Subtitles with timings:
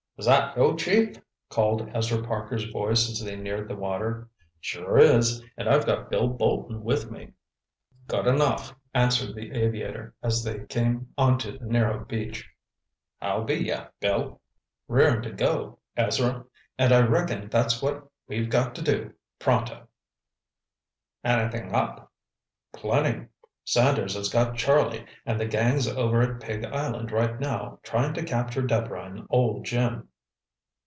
[0.17, 1.17] "Is that you, chief?"
[1.49, 4.29] called Ezra Parker's voice as they neared the water.
[4.59, 5.41] "Sure is.
[5.57, 7.33] And I've got Bill Bolton with me."
[8.07, 12.47] "Good enough," answered the aviator, as they came onto the narrow beach.
[13.19, 14.39] "How be yer, Bill?"
[14.87, 19.87] "Rearin' to go, Ezra—and I reckon that's what we've got to do, pronto!"
[21.23, 22.11] "Anything up?"
[22.73, 23.25] "Plenty.
[23.65, 28.23] Sanders has got Charlie, and the gang's over at Pig Island right now, trying to
[28.23, 30.07] capture Deborah and old Jim."